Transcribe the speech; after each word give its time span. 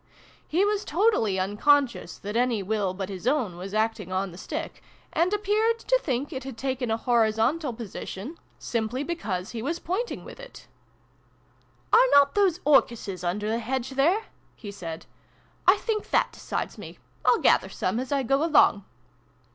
He 0.47 0.65
was 0.65 0.83
totally 0.83 1.39
unconscious 1.39 2.17
that 2.17 2.35
any 2.35 2.63
will 2.63 2.95
but 2.95 3.07
his 3.07 3.27
own 3.27 3.55
was 3.55 3.75
acting 3.75 4.11
on 4.11 4.31
the 4.31 4.37
stick, 4.39 4.81
and 5.13 5.31
appeared 5.31 5.77
to 5.77 5.99
think 5.99 6.33
it 6.33 6.43
had 6.43 6.57
taken 6.57 6.89
a 6.89 6.97
horizontal 6.97 7.71
position 7.71 8.39
simply 8.57 9.03
because 9.03 9.51
he 9.51 9.61
was 9.61 9.77
pointing 9.77 10.25
with 10.25 10.39
E 10.39 10.45
50 10.45 10.61
SYLVIE 10.63 10.69
AND 10.73 11.91
BRUNO 11.91 12.01
CONCLUDED. 12.01 12.17
it. 12.17 12.17
"Are 12.17 12.19
not 12.19 12.33
those 12.33 12.59
orchises 12.65 13.23
under 13.23 13.47
the 13.47 13.59
hedge 13.59 13.91
there?" 13.91 14.23
he 14.63 14.71
said." 14.71 15.05
I 15.67 15.77
think 15.77 16.09
that 16.09 16.31
decides 16.33 16.79
me. 16.79 16.97
I'll 17.23 17.37
gather 17.37 17.69
some 17.69 17.99
as 17.99 18.11
I 18.11 18.23
go 18.23 18.43
along." 18.43 18.83